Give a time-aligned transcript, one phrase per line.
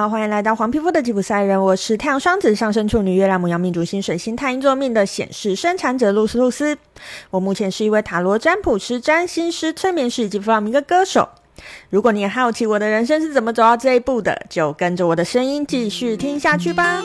[0.00, 6.78] 好，欢迎来到黄皮肤的吉普赛人，我是太阳双子上升处女月亮母羊命主星水星太阴座命的显示生产者露丝露丝。
[7.28, 11.28] 我目前是一位塔罗占卜师、占星师、催眠师以及弗朗明哥歌手。
[11.90, 17.02] 如果你也好奇我的人生是怎么走到这一步的，就跟着我的声音继续听下去吧。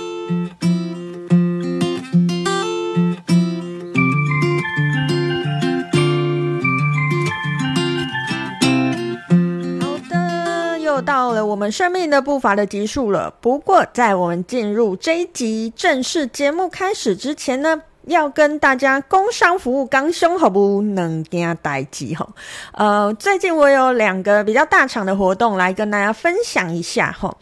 [10.95, 13.29] 又到了我们生命的步伐的结束了。
[13.41, 22.25] 不过，在我们进入这一集正式节目开始之前呢，要跟大家工商服务刚兄，好不能给待机哈。
[22.71, 27.35] 呃，最近我有两个比较大场的活动来跟大家分享一下哈。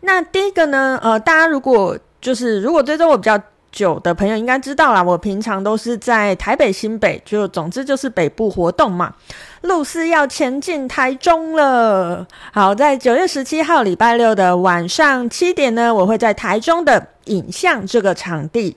[0.00, 3.40] 那第一个呢，呃，大家如果就是如果追踪我比较
[3.76, 9.14] 久的朋友应该知道啦，我平常都是在台北、新北，就总之就是北部活动嘛。
[9.60, 12.26] 露丝要前进台中了。
[12.54, 18.74] 好，在九月十七号礼拜六的晚上七点呢，我会在台中的影像这个场地，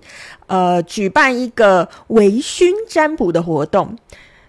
[0.48, 3.98] 呃，举办一个微醺占卜的活动。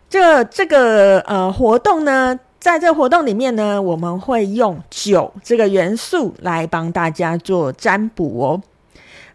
[0.09, 8.61] 这这个呃活动呢，在这活动里面呢，我们会用酒这个元素来帮大家做占卜哦。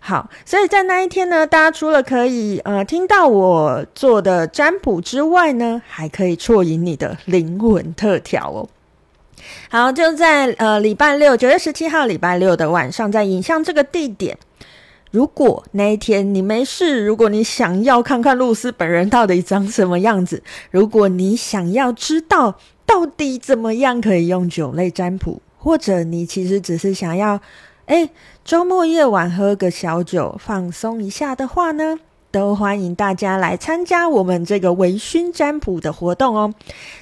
[0.07, 8.69] 好，所以在那一天呢，大家除了可以呃听到我做的占卜之外呢，还可以啜饮你的灵魂特调哦。
[9.67, 14.37] 好，就在呃礼拜六九月十七号礼拜六的晚上，在影像这个地点。
[15.09, 27.41] 如果那一天你没事，如果你想要看看露丝本人到底长什么样子，如果你想要知道到底怎么样可以用酒类占卜，或者你其实只是想要。
[27.87, 28.09] 哎，
[28.43, 31.99] 周末夜晚喝个小酒放松一下的话呢，
[32.31, 36.51] 都欢迎大家来参加我们这个微醺占卜的活动哦。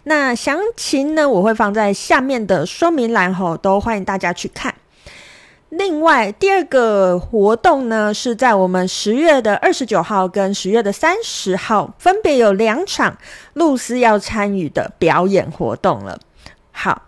[0.04, 4.76] 那详情呢，我会放在下面的说明栏吼，都欢迎大家去看。
[5.70, 13.18] 另外，第二个活动呢，是在我们十月的二十九号跟十月的三十号，分别有两场
[13.54, 16.20] 露丝要参与的表演活动了。
[16.74, 17.04] 好。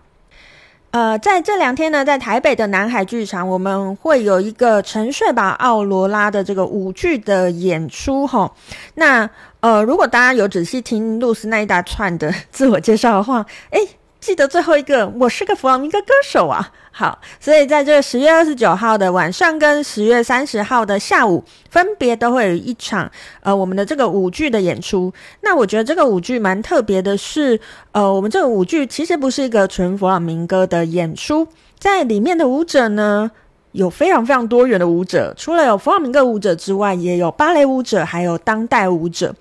[0.96, 8.50] 呃，在这两天呢，在台北的南海剧场，我们会有一个沉睡吧奥罗拉的这个舞剧的演出哈。
[8.94, 9.30] 那
[9.60, 13.86] 呃，如果大家有仔细听露丝那一大串的自我介绍的话，诶
[14.26, 16.72] 记得最后一个，我是个弗朗明哥歌手啊。
[16.92, 25.14] 好，所以在这十月二十九号的晚上跟十月三十号的下午，分别都会有一场呃我们的这个舞剧的演出。
[25.42, 27.60] 那我觉得这个舞剧蛮特别的是，
[27.92, 31.48] 呃，我们这个舞剧其实不是一个纯弗朗明哥的演出，
[31.78, 33.30] 在里面的舞者呢，
[33.74, 39.36] 有非常非常多元的舞者，除了有弗朗明哥舞者之外，也有芭蕾舞者，还有当代舞者。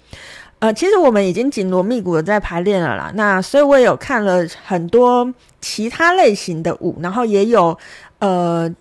[0.64, 3.12] 呃，其实我们已经紧锣密鼓的在排练了啦。
[3.16, 5.30] 那所以我也有看了很多
[5.60, 7.76] 其他类型的舞，然后也有
[8.18, 8.74] 呃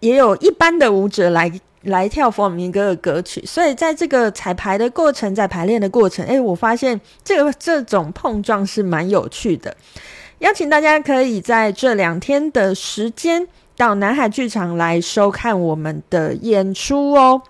[0.00, 1.50] 也有一般的舞者来
[1.84, 3.42] 来跳弗朗明哥的歌曲。
[3.46, 9.74] 所以在这个彩排的过程，在排练的过程，诶，我发现这个这种碰撞是蛮有趣的。
[10.40, 17.40] 邀请大家可以在这两天的时间到南海剧场来收看我们的演出哦。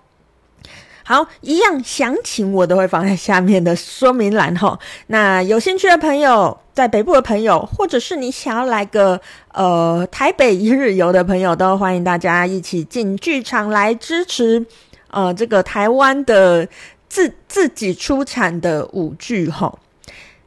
[1.03, 4.77] 好，一样详情我都会放在下面的说明栏哈。
[5.07, 9.19] 那有兴趣的朋友，在北部的朋友，或者是你想要来个
[9.53, 14.65] 呃台北一日游的朋友，都欢迎大家一起进剧场来支持
[15.09, 16.67] 呃这个台湾的
[17.09, 19.73] 自自己出产的舞剧哈。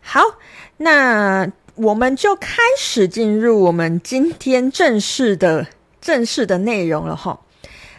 [0.01, 0.21] 好，
[0.77, 5.67] 那我们就开始进入我们今天正式的
[6.01, 7.41] 正式的内容了哈。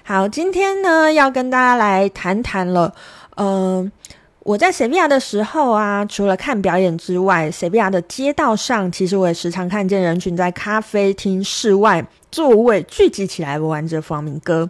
[0.07, 2.93] 好，今天呢要跟大家来谈谈了。
[3.37, 3.91] 嗯、呃，
[4.43, 14.69] 我在塞维亚的时候啊，除了看表演之外，塞维亚的街道上，其实我也时常看见人群在咖啡厅室外座位聚集起来玩着弗朗明哥。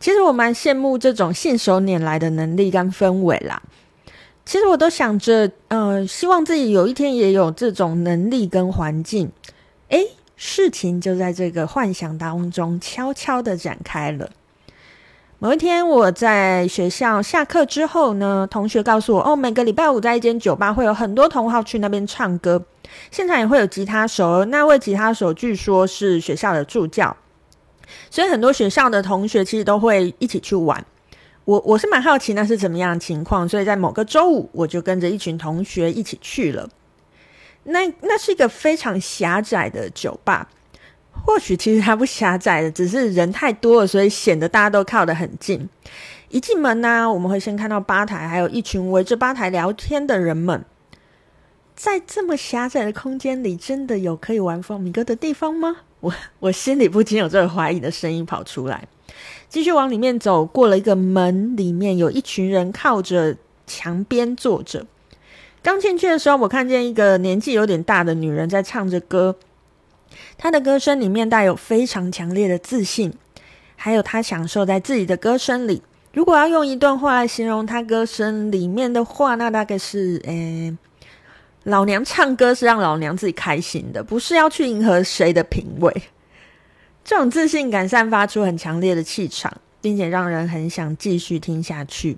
[0.00, 3.60] 其实我蛮羡慕这种信手拈来的能力跟氛围啦。
[4.46, 9.30] 其实我都想着，呃，希望自己有一天也有这种能力跟环境。
[9.90, 14.30] 诶，事情就在这个幻想当中悄悄的展开了。
[15.38, 22.64] 某一天，我在学校下课之后呢，同学告诉我，哦，每个礼拜五在一间酒吧会有很多同好去那边唱歌，
[23.10, 27.14] 现场也会有吉他手，那位吉他手据说是学校的助教，
[28.08, 30.82] 所以很多学校的同学其实都会一起去玩。
[31.44, 36.66] 我我是蛮好奇那是怎么样的情况，所以在某个周五，我就跟着一群同学一起去了。
[37.64, 40.48] 那那是一个非常狭窄的酒吧。
[41.26, 45.68] 或许其实它不狭窄的，只是人太多了，所以显得大家都靠得很近。
[46.28, 50.64] 一进门呢、我们会先看到吧台，还有一群围着吧台聊天的人们。
[51.74, 55.78] 在这么狭窄的空间里，真的有可以玩弗朗明哥的地方吗？
[55.98, 58.86] 我我心里不禁有这个怀疑的声音跑出来。
[59.48, 63.36] 继续往里面走，过了一个门，里面有一群人靠着
[63.66, 64.86] 墙边坐着。
[65.62, 69.36] 刚进去的时候，我看见一个年纪有点大的女人在唱着歌，
[70.36, 73.12] 他的歌声里面带有非常强烈的自信，
[73.74, 75.82] 还有他享受在自己的歌声里。
[76.12, 80.76] 如果要用一段话来形容他歌声里面的话，那大概是：诶，
[81.64, 85.92] 老娘唱歌是让老娘自己开心的，不是要去迎合谁的品味。
[87.04, 92.16] 这种自信感散发出很强烈的气场，并且让人很想继续听下去。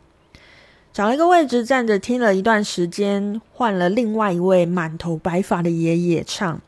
[0.93, 6.61] 找了一个位置站着，听了一段时间，换了另外一位满头白发的爷爷唱，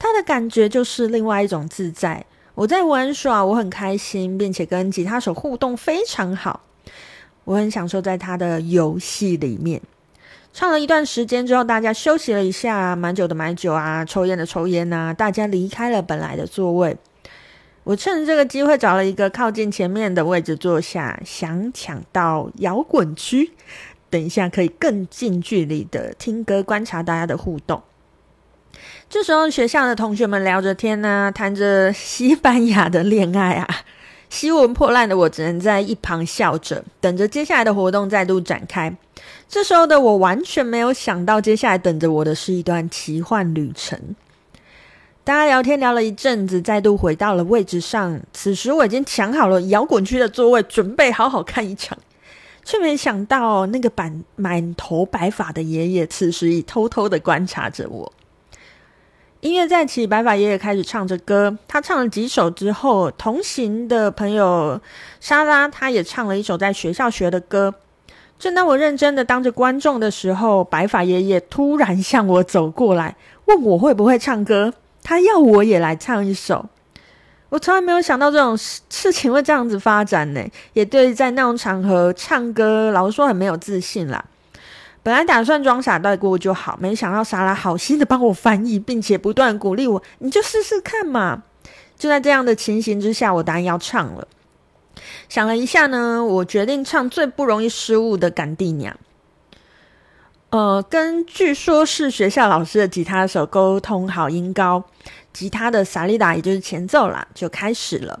[0.00, 2.24] 他的感觉就是另外一种自在。
[2.54, 6.62] 我在玩耍，我很开心，并且跟吉他手互动非常好，
[7.44, 9.80] 我很享受在他的游戏里面。
[10.52, 16.96] 唱了一段时间之后，大家休息了一下，买酒的买酒啊，抽烟的抽烟啊，大家离开了本来的座位。
[17.84, 23.52] 我趁这个机会找了一个靠近前面的位置坐下，想抢到摇滚区，
[24.08, 27.82] 等一下可以更近距离的听歌，观察大家的互动。
[29.08, 33.68] 这时候，学校的同学们聊着天啊，谈着西班牙的恋爱啊，
[34.28, 38.96] 西文破烂的我只能在一旁笑着，等着接下来的活动再度展开。
[39.48, 43.98] 这时候的我完全没有想到，接下来等着我的是一段奇幻旅程。
[45.24, 48.20] 大家聊天聊了一阵子，再度回到了位置上。
[48.32, 51.98] 此时我已经抢好了摇滚区的座位，准备好好看一场，
[52.64, 58.10] 却没想到那个满满头白发的爷爷，此时已偷偷的观察着我。
[59.40, 61.56] 音乐再起，白发爷爷开始唱着歌。
[61.66, 64.78] 他唱了几首之后，同行的朋友
[65.18, 67.74] 莎拉，他也唱了一首在学校学的歌。
[68.38, 73.16] 正当我认真的当着观众的时候，白发爷爷突然向我走过来，
[73.46, 74.74] 问我会不会唱歌。
[75.02, 76.66] 他要我也来唱一首，
[77.48, 80.42] 我从来没有想到这种事情会这样子发展呢。
[80.74, 84.22] 也对，在那种场合唱歌，老实说很没有自信啦。
[85.02, 91.42] 本来打算装傻带过就好，没想到莎拉好心的帮我翻译，并且不断鼓励我：“你就试试看嘛。”
[91.98, 94.26] 就在这样的情形之下，我答应要唱了。
[95.28, 98.94] 想了一下呢，我决定唱最不容易失误的《甘地娘》。
[100.50, 104.82] 呃，跟据说是学校老师的吉他手沟通好音高，
[105.32, 108.20] 吉他的萨利达也就是前奏啦，就开始了。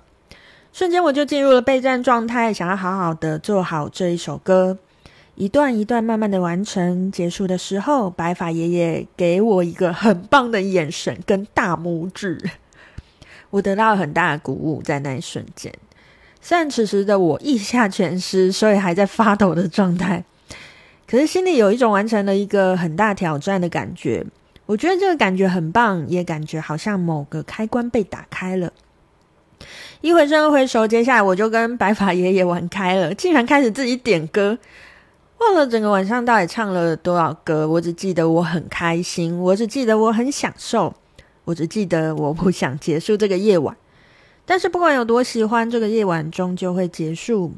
[0.72, 4.78] 瞬间我就进入了备战状态，想要好好的做好这一首歌，
[5.34, 7.10] 一段一段慢慢的完成。
[7.10, 12.38] 结束的时候，白发爷爷给我一个很棒的眼神跟大拇指，
[13.50, 14.82] 我得到了很大的鼓舞。
[14.82, 15.72] 在那一瞬间，
[16.40, 20.24] 虽然此时的我腋下全湿，所以还在发抖的状态。
[21.06, 24.24] 可是心里有一种完成了一个很大挑战的感觉，
[24.66, 28.72] 我觉得这个感觉很棒，也感觉好像某个开关被打开了。
[30.00, 34.56] 一回生二回熟，接下来我就跟白发爷爷玩开了，竟然开始自己点歌，
[35.40, 37.66] 忘了整个晚上到底唱了多少歌。
[37.66, 40.94] 我只记得我很开心，我只记得我很享受，
[41.44, 43.76] 我只记得我不想结束这个夜晚。
[44.44, 47.52] 但是不管有多喜欢，这个夜晚终究会结束。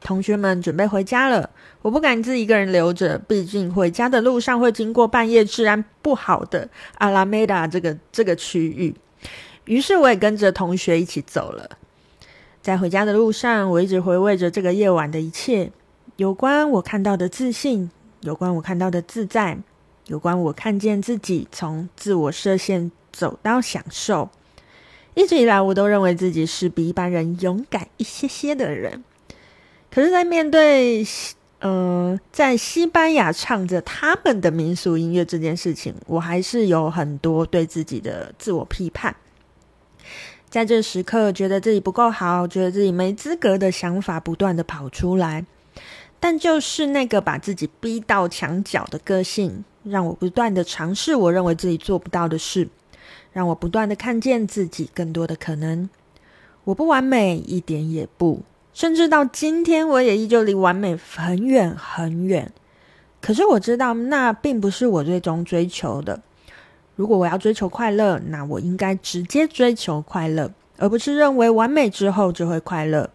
[0.00, 1.48] 同学们准备回家了，
[1.80, 8.92] 我不敢自己一个人留着，毕竟回家的路上会经过半夜治安不好的阿拉梅达这个这个区域，
[9.66, 11.70] 于是我也跟着同学一起走了。
[12.60, 15.70] 在回家的路上，我一直回味着这个夜晚的一切，
[16.22, 19.58] 有关我看到的自信，有关我看到的自在，
[20.06, 24.30] 有关我看见自己从自我设限走到享受。
[25.14, 29.02] 一直以来，我都认为自己是比一般人勇敢一些些的人。
[29.90, 31.04] 可是，在面对，
[31.58, 39.16] 呃，在西班牙唱着他们的民俗音乐这件事情，我还是有很多对自己的自我批判。
[40.48, 45.44] 在这时刻，觉得自己不够好，觉得自己没资格的想法不断的跑出来。
[46.22, 52.68] 但就是那个把自己逼到墙角的个性，让我不断的尝试我认为自己做不到的事，
[53.32, 55.90] 让我不断的看见自己更多的可能。
[56.62, 58.40] 我不完美，一点也不。
[58.72, 62.52] 甚至到今天，我也依旧离完美很远很远。
[63.20, 66.22] 可是我知道，那并不是我最终追求的。
[66.94, 73.10] 如果我要追求快乐，那我应该直接追求快乐，而不是认为完美之后就会快乐。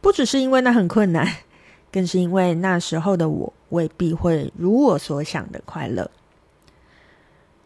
[0.00, 1.28] 不只是因为那很困难，
[1.92, 6.10] 更是因为那时候的我未必会如我所想的快乐。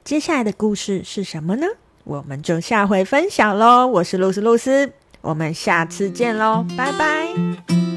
[0.05, 1.67] 接下来的故事是什么呢？
[2.05, 3.87] 我们就下回分享喽。
[3.87, 4.93] 我是露丝露丝。
[5.21, 7.92] 我们下次见喽，拜拜。